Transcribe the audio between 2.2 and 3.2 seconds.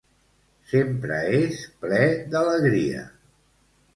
d'alegria.